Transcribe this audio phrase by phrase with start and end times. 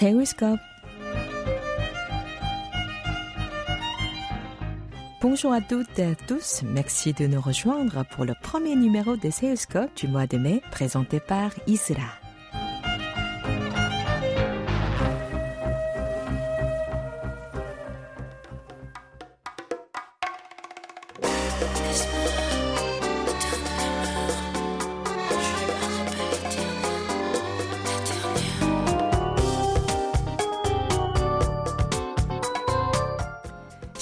[0.00, 0.60] Seoulscope.
[5.20, 9.28] Bonjour à toutes et à tous, merci de nous rejoindre pour le premier numéro de
[9.28, 12.20] Seoulscope du mois de mai présenté par Isra.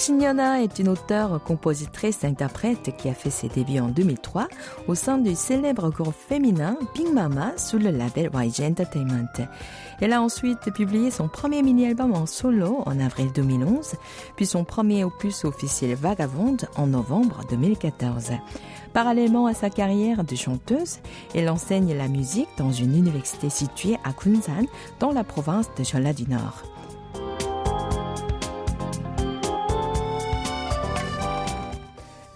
[0.09, 4.47] Shinyana est une auteure, compositrice, interprète qui a fait ses débuts en 2003
[4.87, 9.29] au sein du célèbre groupe féminin Big Mama sous le label YG Entertainment.
[10.01, 13.93] Elle a ensuite publié son premier mini-album en solo en avril 2011,
[14.35, 18.31] puis son premier opus officiel Vagabonde en novembre 2014.
[18.93, 20.97] Parallèlement à sa carrière de chanteuse,
[21.35, 24.65] elle enseigne la musique dans une université située à Kunsan,
[24.99, 26.63] dans la province de Jeolla du Nord.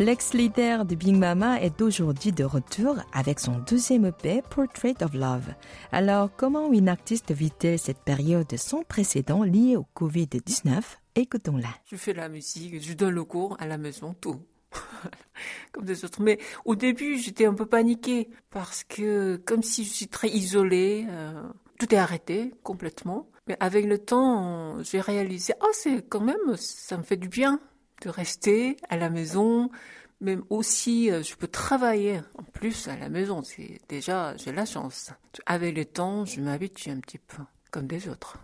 [0.03, 5.53] L'ex-leader de Big Mama est aujourd'hui de retour avec son deuxième EP, Portrait of Love.
[5.93, 10.81] Alors, comment une artiste vit-elle cette période sans précédent liée au Covid-19
[11.15, 11.69] Écoutons-la.
[11.89, 14.41] Je fais la musique, je donne le cours à la maison, tout.
[15.71, 16.21] comme des autres.
[16.21, 21.05] Mais au début, j'étais un peu paniquée parce que, comme si je suis très isolée,
[21.07, 21.43] euh,
[21.79, 23.29] tout est arrêté complètement.
[23.47, 27.61] Mais avec le temps, j'ai réalisé, oh, c'est quand même, ça me fait du bien
[28.02, 29.70] de rester à la maison,
[30.20, 33.42] même aussi euh, je peux travailler en plus à la maison.
[33.42, 35.10] C'est déjà j'ai la chance.
[35.46, 38.38] Avec le temps, je m'habitue un petit peu comme des autres.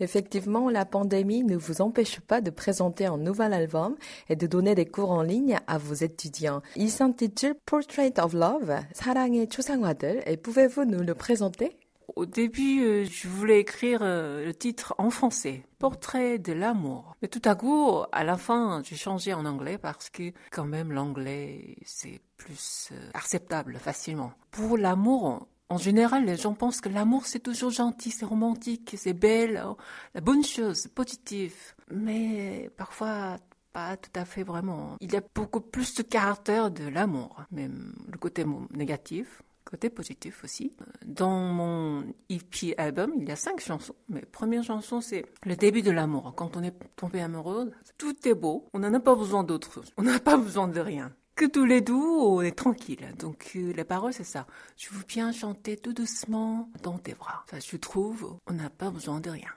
[0.00, 3.96] Effectivement, la pandémie ne vous empêche pas de présenter un nouvel album
[4.28, 6.62] et de donner des cours en ligne à vos étudiants.
[6.76, 10.22] Il s'intitule Portrait of Love, 사랑의 초상화들.
[10.26, 11.76] Et pouvez-vous nous le présenter?
[12.15, 17.15] Au début, euh, je voulais écrire euh, le titre en français, Portrait de l'amour.
[17.21, 20.91] Mais tout à coup, à la fin, j'ai changé en anglais parce que quand même
[20.91, 24.33] l'anglais, c'est plus euh, acceptable facilement.
[24.51, 29.13] Pour l'amour, en général, les gens pensent que l'amour, c'est toujours gentil, c'est romantique, c'est
[29.13, 29.77] belle, oh,
[30.13, 31.55] la bonne chose, positive.
[31.89, 33.37] Mais parfois,
[33.73, 34.95] pas tout à fait vraiment.
[35.01, 40.43] Il y a beaucoup plus de caractère de l'amour, même le côté négatif, côté positif
[40.43, 40.71] aussi.
[41.05, 43.95] Dans mon EP album, il y a cinq chansons.
[44.09, 46.33] Mais première chanson, c'est le début de l'amour.
[46.35, 48.69] Quand on est tombé amoureux, tout est beau.
[48.73, 49.81] On n'en a pas besoin d'autre.
[49.97, 53.13] On n'a pas besoin de rien que tous les doux, on est tranquille.
[53.19, 54.47] Donc euh, la parole c'est ça.
[54.77, 57.43] Je veux bien chanter tout doucement dans tes bras.
[57.51, 59.49] Ça, je trouve, on n'a pas besoin de rien.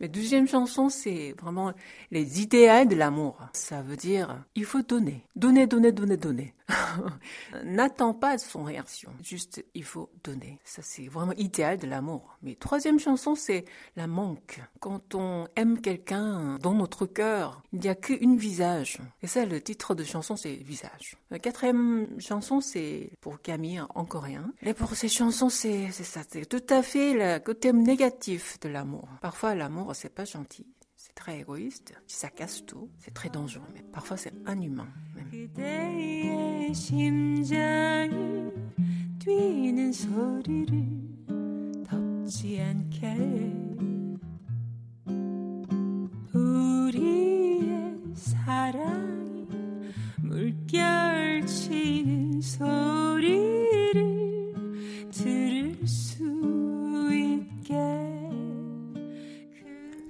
[0.00, 1.72] Mais deuxième chanson, c'est vraiment
[2.12, 3.38] les idéaux de l'amour.
[3.52, 6.54] Ça veut dire, il faut donner, donner, donner, donner, donner.
[7.64, 9.10] N'attends pas son réaction.
[9.22, 10.58] Juste, il faut donner.
[10.64, 12.38] Ça, c'est vraiment idéal de l'amour.
[12.42, 13.64] Mais troisième chanson, c'est
[13.96, 14.60] la manque.
[14.80, 18.98] Quand on aime quelqu'un dans notre cœur, il n'y a qu'une visage.
[19.22, 21.16] Et ça, le titre de chanson, c'est visage.
[21.42, 24.52] Quatrième chanson, c'est pour Camille en coréen.
[24.62, 26.22] Et pour ces chansons, c'est ça.
[26.28, 29.08] C'est tout à fait le côté négatif de l'amour.
[29.20, 30.66] Parfois, l'amour, c'est pas gentil.
[31.14, 31.94] Très égoïste.
[32.06, 32.88] Ça casse tout.
[32.98, 33.66] C'est très dangereux.
[33.74, 34.88] Mais parfois, c'est inhumain.
[35.14, 35.30] Même.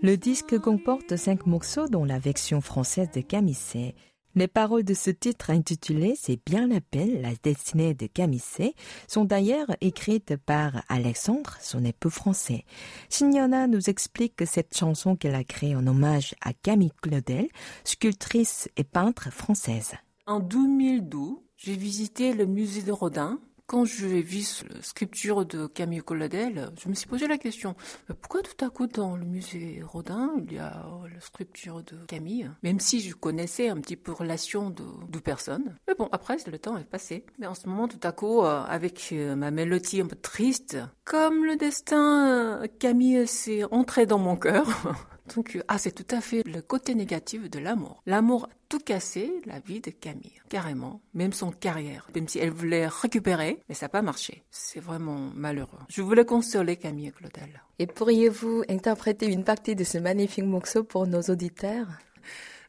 [0.04, 3.94] Le disque comporte cinq morceaux dont la version française de Camissé.
[4.34, 8.74] Les paroles de ce titre intitulé C'est bien la peine, la destinée de Camissé
[9.08, 12.66] sont d'ailleurs écrites par Alexandre, son époux français.
[13.08, 17.48] Signona nous explique que cette chanson qu'elle a créée en hommage à Camille Claudel,
[17.84, 19.94] sculptrice et peintre française.
[20.26, 26.02] En 2012, j'ai visité le musée de Rodin quand j'ai vu la sculpture de Camille
[26.02, 27.74] Colladel, je me suis posé la question
[28.20, 32.50] pourquoi tout à coup dans le musée Rodin il y a la sculpture de Camille
[32.62, 35.76] Même si je connaissais un petit peu relation de deux personnes.
[35.88, 37.24] Mais bon, après le temps est passé.
[37.38, 40.78] Mais en ce moment, tout à coup, euh, avec euh, ma mélodie un peu triste,
[41.04, 44.66] comme le destin, euh, Camille s'est entré dans mon cœur.
[45.34, 48.02] Donc, ah, c'est tout à fait le côté négatif de l'amour.
[48.06, 52.50] L'amour a tout cassé la vie de Camille, carrément, même son carrière, même si elle
[52.50, 54.42] voulait récupérer, mais ça n'a pas marché.
[54.50, 55.78] C'est vraiment malheureux.
[55.88, 57.62] Je voulais consoler Camille et Claudel.
[57.78, 61.88] Et pourriez-vous interpréter une partie de ce magnifique morceau pour nos auditeurs?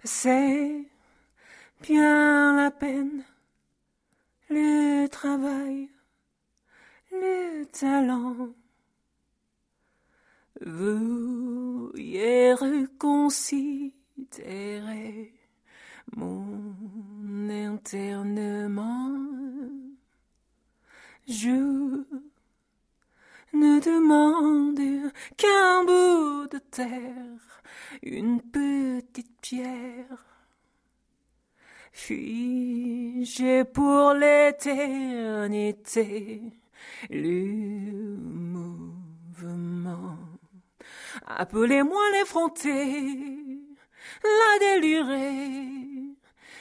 [0.04, 0.86] C'est
[1.82, 3.24] bien la peine,
[4.50, 5.90] le travail,
[7.12, 8.54] le talent
[10.62, 15.34] veuillez reconsidérer
[16.16, 16.76] mon
[17.50, 19.12] internement.
[21.28, 22.04] Je
[23.54, 27.64] ne demande qu'un bout de terre,
[28.04, 30.26] une petite pierre.
[31.92, 36.44] Figé pour l'éternité,
[37.10, 38.96] le mouvement.
[41.26, 43.60] Appelez-moi l'effronté,
[44.24, 46.16] la délurée,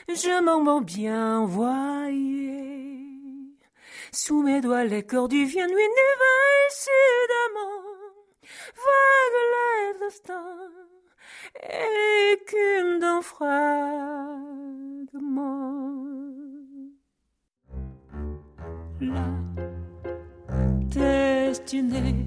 [0.09, 2.75] je m'en bien voyez.
[4.13, 7.83] Sous mes doigts, les corps du vient nuit et sudamment,
[8.87, 9.41] vague
[9.99, 10.71] les instants,
[12.33, 13.75] écume d'un fragment.
[19.01, 19.27] La
[20.89, 22.24] destinée,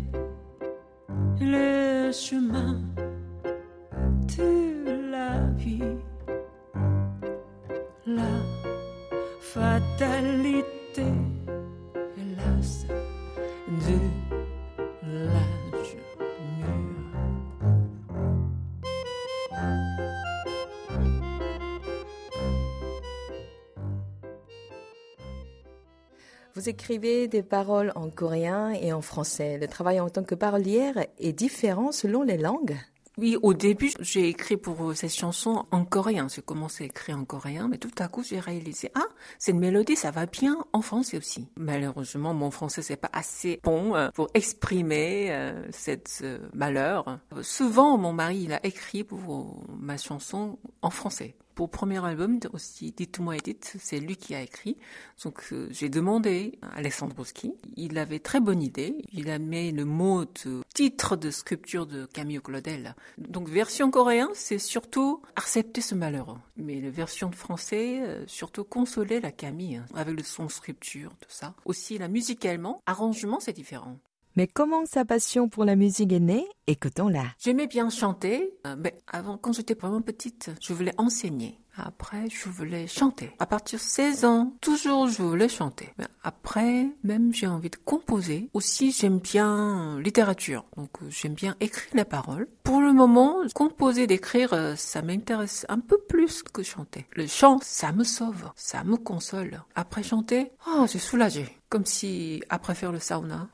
[26.58, 29.60] Vous écrivez des paroles en coréen et en français.
[29.60, 32.76] Le travail en tant que parolière est différent selon les langues
[33.20, 36.28] oui, au début, j'ai écrit pour cette chanson en coréen.
[36.28, 39.08] J'ai commencé à écrire en coréen, mais tout à coup, j'ai réalisé, ah,
[39.40, 41.48] cette mélodie, ça va bien en français aussi.
[41.56, 47.18] Malheureusement, mon français, c'est pas assez bon euh, pour exprimer euh, cette euh, malheur.
[47.42, 52.94] Souvent, mon mari, il a écrit pour ma chanson en français pour premier album aussi,
[52.96, 54.78] Dites-moi Edith, c'est lui qui a écrit.
[55.24, 57.52] Donc euh, j'ai demandé à Alexandrowski.
[57.76, 58.94] Il avait très bonne idée.
[59.12, 62.94] Il a mis le mot de titre de sculpture de Camille Claudel.
[63.18, 66.40] Donc version coréenne, c'est surtout accepter ce malheur.
[66.58, 71.32] Mais la version français, euh, surtout consoler la Camille hein, avec le son sculpture, tout
[71.32, 71.56] ça.
[71.66, 73.98] Aussi, la musicalement, arrangement, c'est différent.
[74.38, 77.24] Mais comment sa passion pour la musique est née Écoutons-la.
[77.40, 81.58] J'aimais bien chanter, euh, mais avant, quand j'étais vraiment petite, je voulais enseigner.
[81.76, 83.32] Après, je voulais chanter.
[83.40, 85.90] À partir de 16 ans, toujours je voulais chanter.
[85.98, 88.52] Mais après, même j'ai envie de composer.
[88.54, 90.66] Aussi, j'aime bien littérature.
[90.76, 92.48] Donc, euh, j'aime bien écrire les paroles.
[92.62, 97.08] Pour le moment, composer, d'écrire, euh, ça m'intéresse un peu plus que chanter.
[97.14, 99.64] Le chant, ça me sauve, ça me console.
[99.74, 103.50] Après chanter, oh, j'ai soulagé comme si après faire le sauna,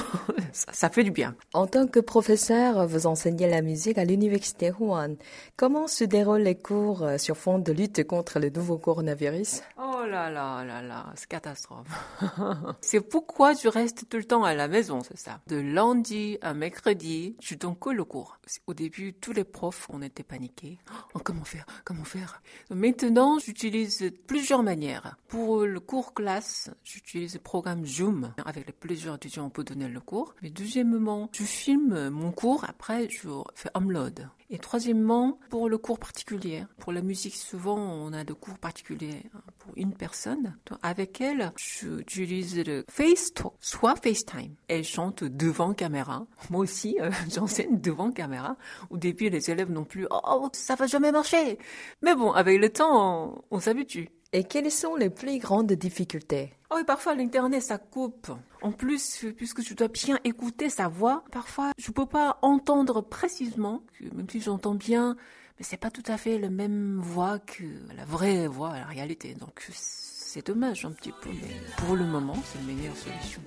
[0.52, 1.34] ça, fait du bien.
[1.52, 5.16] En tant que professeur, vous enseignez la musique à l'université Wuhan.
[5.56, 9.62] Comment se déroulent les cours euh, sur fond de lutte contre le nouveau coronavirus?
[9.78, 11.88] Oh là là là là, c'est catastrophe.
[12.80, 15.40] c'est pourquoi je reste tout le temps à la maison, c'est ça.
[15.46, 18.38] De lundi à mercredi, je donne que le cours.
[18.66, 20.78] Au début, tous les profs, on était paniqués.
[21.14, 21.66] Oh, comment faire?
[21.84, 22.42] Comment faire?
[22.70, 25.16] Maintenant, j'utilise plusieurs manières.
[25.28, 28.32] Pour le cours classe, j'utilise programme Zoom.
[28.44, 30.36] Avec plusieurs étudiants, peut donner le cours.
[30.40, 34.28] Mais deuxièmement, je filme mon cours, après je fais upload.
[34.50, 39.24] Et troisièmement, pour le cours particulier, pour la musique, souvent on a de cours particuliers
[39.58, 40.56] pour une personne.
[40.82, 44.54] avec elle, j'utilise le FaceTalk, soit FaceTime.
[44.68, 46.26] Elle chante devant caméra.
[46.50, 48.56] Moi aussi, euh, j'enseigne devant caméra.
[48.90, 51.58] Au début, les élèves non plus, oh, ça va jamais marcher.
[52.02, 54.08] Mais bon, avec le temps, on s'habitue.
[54.32, 56.52] Et quelles sont les plus grandes difficultés?
[56.70, 58.30] Oh, et parfois l'internet ça coupe.
[58.62, 63.82] En plus, puisque je dois bien écouter sa voix, parfois je peux pas entendre précisément,
[64.00, 65.16] même si j'entends bien,
[65.58, 67.64] mais c'est pas tout à fait la même voix que
[67.96, 69.34] la vraie voix, la réalité.
[69.34, 73.42] Donc c'est dommage un petit peu, mais pour le moment, c'est la meilleure solution.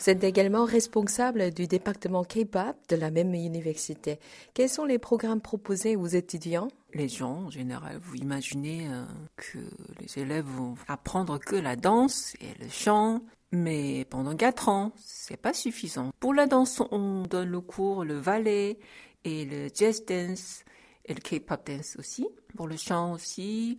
[0.00, 4.18] Vous êtes également responsable du département K-pop de la même université.
[4.54, 6.68] Quels sont les programmes proposés aux étudiants?
[6.94, 9.04] Les gens, en général, vous imaginez euh,
[9.36, 9.58] que
[10.00, 13.20] les élèves vont apprendre que la danse et le chant,
[13.52, 16.12] mais pendant quatre ans, c'est pas suffisant.
[16.18, 18.78] Pour la danse, on donne le cours le ballet
[19.24, 20.64] et le jazz dance
[21.04, 22.26] et le K-pop dance aussi.
[22.56, 23.78] Pour le chant aussi,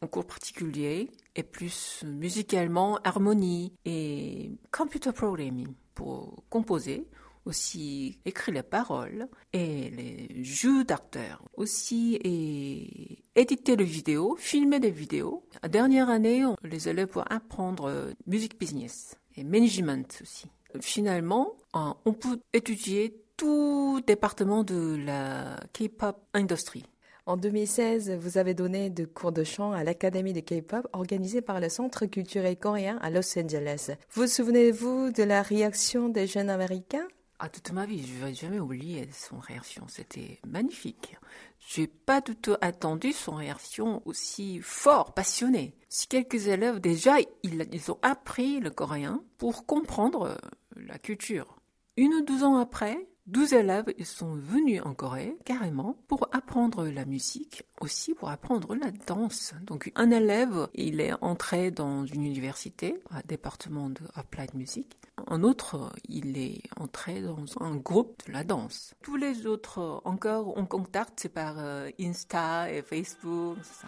[0.00, 7.06] un cours particulier et plus musicalement harmonie et computer programming pour composer
[7.44, 14.90] aussi écrire les paroles et les jeux d'acteurs aussi et éditer les vidéos, filmer des
[14.90, 15.44] vidéos.
[15.62, 20.46] La dernière année, les élèves vont apprendre music business et management aussi.
[20.80, 26.84] Finalement, on peut étudier tout département de la K-pop industrie
[27.24, 31.60] En 2016, vous avez donné de cours de chant à l'Académie de K-pop organisée par
[31.60, 33.92] le Centre culturel coréen à Los Angeles.
[34.10, 37.06] Vous souvenez-vous de la réaction des jeunes américains?
[37.38, 39.84] Ah, toute ma vie, je vais jamais oublier son réaction.
[39.86, 41.16] C'était magnifique.
[41.60, 45.76] J'ai pas du tout attendu son réaction aussi fort, passionnée.
[45.88, 50.36] Si quelques élèves, déjà, ils, ils ont appris le coréen pour comprendre
[50.74, 51.56] la culture.
[51.96, 57.04] Une ou douze ans après, 12 élèves sont venus en Corée carrément pour apprendre la
[57.04, 59.54] musique, aussi pour apprendre la danse.
[59.62, 64.98] Donc un élève, il est entré dans une université, un département de Applied Music.
[65.28, 68.94] Un autre, il est entré dans un groupe de la danse.
[69.02, 73.58] Tous les autres encore en contact par euh, Insta et Facebook.
[73.62, 73.86] Ça.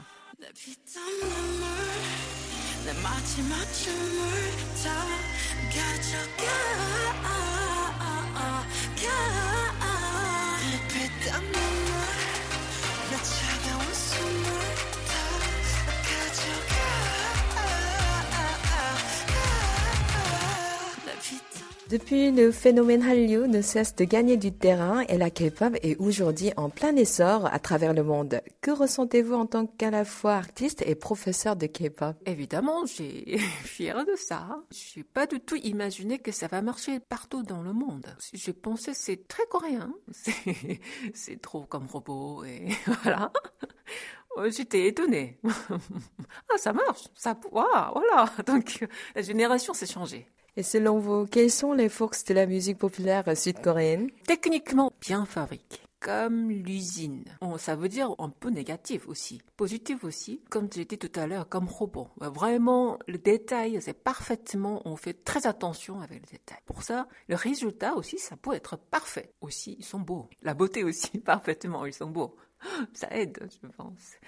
[9.04, 9.43] God.
[21.94, 26.50] Depuis, le phénomène Hallyu ne cesse de gagner du terrain et la K-pop est aujourd'hui
[26.56, 28.40] en plein essor à travers le monde.
[28.62, 32.16] Que ressentez-vous en tant qu'à la fois artiste et professeur de K-pop?
[32.26, 34.64] Évidemment, j'ai fière de ça.
[34.72, 38.06] Je n'ai pas du tout imaginé que ça va marcher partout dans le monde.
[38.32, 39.94] Je pensais c'est très coréen,
[41.14, 42.70] c'est trop comme robot et
[43.04, 43.30] voilà.
[44.46, 45.38] J'étais étonnée.
[45.44, 47.94] ah, ça marche, ça, voilà.
[48.44, 48.84] Donc,
[49.14, 50.26] la génération s'est changée.
[50.56, 55.80] Et selon vous, quelles sont les forces de la musique populaire sud-coréenne Techniquement, bien fabriquées
[56.04, 57.25] comme l'usine.
[57.56, 59.40] ça veut dire un peu négatif aussi.
[59.56, 62.08] Positif aussi, comme j'ai dit tout à l'heure, comme robot.
[62.18, 66.58] Vraiment, le détail, c'est parfaitement, on fait très attention avec le détail.
[66.66, 69.32] Pour ça, le résultat aussi, ça peut être parfait.
[69.40, 70.28] Aussi, ils sont beaux.
[70.42, 72.37] La beauté aussi, parfaitement, ils sont beaux.
[72.92, 74.18] Ça aide, je pense.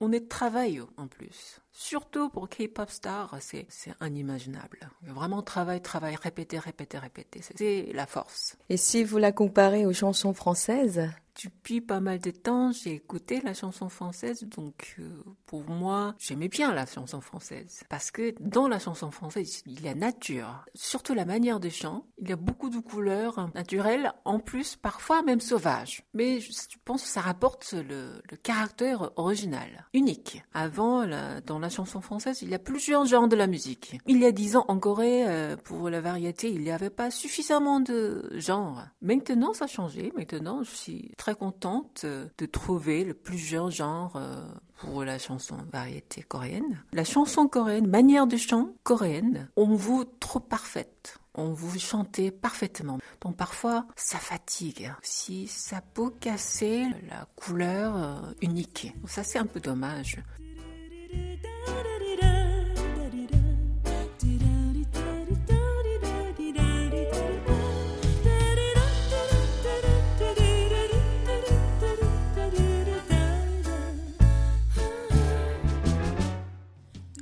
[0.00, 1.60] On est travail en plus.
[1.72, 4.90] Surtout pour K-pop star, c'est, c'est inimaginable.
[5.02, 7.40] Vraiment travail, travail, répéter, répéter, répéter.
[7.56, 8.56] C'est la force.
[8.68, 11.08] Et si vous la comparez aux chansons françaises
[11.44, 15.08] depuis pas mal de temps, j'ai écouté la chanson française, donc euh,
[15.46, 17.82] pour moi, j'aimais bien la chanson française.
[17.88, 22.06] Parce que dans la chanson française, il y a nature, surtout la manière de chant.
[22.18, 26.02] Il y a beaucoup de couleurs naturelles, en plus parfois même sauvages.
[26.14, 26.50] Mais je
[26.84, 30.42] pense que ça rapporte le, caractère original, unique.
[30.52, 31.06] Avant,
[31.46, 33.98] dans la chanson française, il y a plusieurs genres de la musique.
[34.06, 37.10] Il y a dix ans en Corée, euh, pour la variété, il n'y avait pas
[37.10, 38.82] suffisamment de genres.
[39.00, 40.12] Maintenant, ça a changé.
[40.16, 44.44] Maintenant, je suis très contente euh, de trouver le plusieurs genres euh,
[44.78, 46.82] pour la chanson variété coréenne.
[46.92, 51.18] La chanson coréenne, manière de chant coréenne, on vous trop parfaite.
[51.36, 52.98] On vous chantez parfaitement.
[53.20, 54.92] Donc parfois, ça fatigue.
[55.02, 58.92] Si ça peut casser la couleur euh, unique.
[59.06, 60.18] Ça, c'est un peu dommage.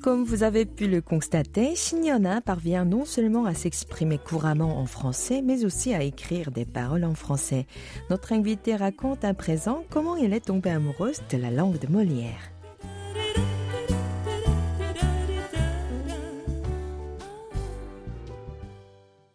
[0.03, 5.43] Comme vous avez pu le constater, Shinyona parvient non seulement à s'exprimer couramment en français,
[5.43, 7.67] mais aussi à écrire des paroles en français.
[8.09, 12.51] Notre invité raconte à présent comment elle est tombée amoureuse de la langue de Molière.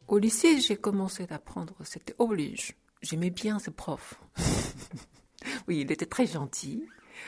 [0.07, 2.75] Au lycée, j'ai commencé à apprendre, c'était oblige.
[3.03, 4.19] J'aimais bien ce prof.
[5.67, 6.87] oui, il était très gentil.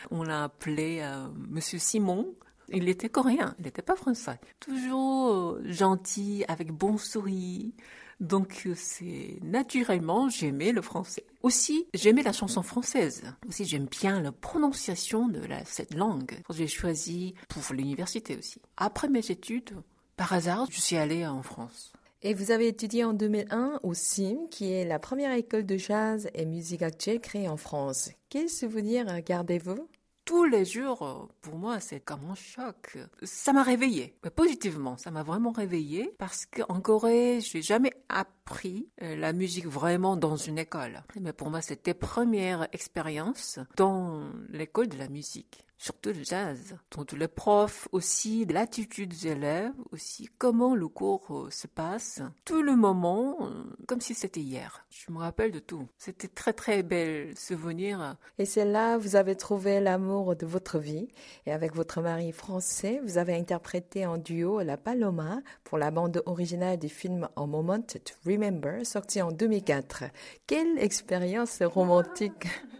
[0.10, 2.34] On l'a appelé euh, Monsieur Simon.
[2.70, 4.40] Il était coréen, il n'était pas français.
[4.60, 7.72] Toujours euh, gentil, avec bon sourire.
[8.20, 11.26] Donc euh, c'est naturellement j'aimais le français.
[11.44, 13.24] Aussi j'aimais la chanson française.
[13.48, 16.42] Aussi j'aime bien la prononciation de cette langue.
[16.50, 18.60] J'ai choisi pour l'université aussi.
[18.76, 19.76] Après mes études,
[20.16, 21.94] par hasard, je suis allée en France.
[22.24, 26.28] Et vous avez étudié en 2001 au CIM, qui est la première école de jazz
[26.34, 28.10] et musique actuelle créée en France.
[28.30, 29.88] Quel souvenir gardez-vous?
[30.28, 32.98] Tous les jours, euh, pour moi, c'est comme un choc.
[33.24, 34.98] Ça m'a réveillée, positivement.
[34.98, 40.36] Ça m'a vraiment réveillée parce qu'en Corée, j'ai jamais appris euh, la musique vraiment dans
[40.36, 41.02] une école.
[41.22, 46.76] Mais pour moi, c'était première expérience dans l'école de la musique surtout le jazz.
[46.92, 52.62] Donc les profs aussi, l'attitude des élèves aussi, comment le cours euh, se passe, tout
[52.62, 54.86] le moment, euh, comme si c'était hier.
[54.90, 55.88] Je me rappelle de tout.
[55.98, 58.16] C'était très très bel souvenir.
[58.38, 61.08] Et c'est là vous avez trouvé l'amour de votre vie.
[61.46, 66.22] Et avec votre mari français, vous avez interprété en duo La Paloma pour la bande
[66.26, 70.06] originale du film A Moment to Remember, sorti en 2004.
[70.48, 72.48] Quelle expérience romantique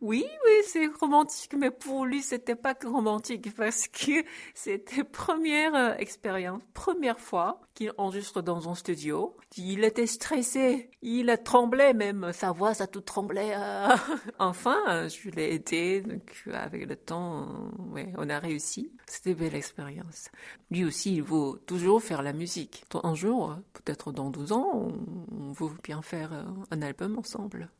[0.00, 5.74] Oui, oui, c'est romantique, mais pour lui, c'était pas que romantique parce que c'était première
[5.74, 9.36] euh, expérience, première fois qu'il enregistre dans un studio.
[9.56, 13.54] Il était stressé, il a tremblé même, sa voix, ça tout tremblait.
[14.38, 18.92] Enfin, je l'ai aidé, donc avec le temps, euh, ouais, on a réussi.
[19.06, 20.30] C'était belle expérience.
[20.70, 22.84] Lui aussi, il veut toujours faire la musique.
[23.02, 27.70] Un jour, peut-être dans 12 ans, on, on veut bien faire euh, un album ensemble.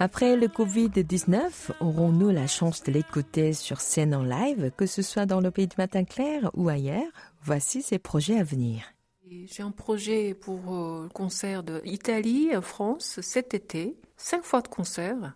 [0.00, 5.26] Après le Covid-19, aurons-nous la chance de l'écouter sur scène en live, que ce soit
[5.26, 7.10] dans le pays du matin clair ou ailleurs?
[7.42, 8.84] Voici ses projets à venir.
[9.30, 13.96] J'ai un projet pour euh, le concert de Italie, France, cet été.
[14.16, 15.34] Cinq fois de concert.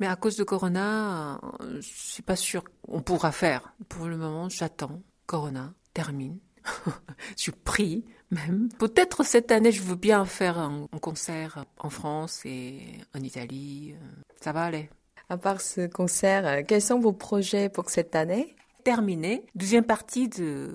[0.00, 3.74] Mais à cause de Corona, euh, je suis pas sûre qu'on pourra faire.
[3.88, 5.00] Pour le moment, j'attends.
[5.26, 6.38] Corona termine.
[7.38, 8.68] je prie même.
[8.78, 12.80] Peut-être cette année, je veux bien faire un, concert en France et
[13.14, 13.94] en Italie.
[14.40, 14.90] Ça va aller.
[15.28, 18.56] À part ce concert, euh, quels sont vos projets pour cette année?
[18.84, 19.46] Terminé.
[19.54, 20.70] Deuxième partie de